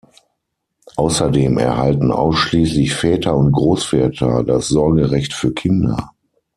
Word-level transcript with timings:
Außerdem 0.95 1.59
erhalten 1.59 2.11
ausschließlich 2.11 2.91
Väter 2.95 3.37
und 3.37 3.51
Großväter 3.51 4.43
das 4.43 4.67
Sorgerecht 4.69 5.31
für 5.31 5.53
Kinder. 5.53 6.11